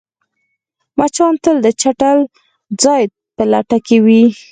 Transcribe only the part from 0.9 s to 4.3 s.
مچان تل د چټل ځای په لټه کې وي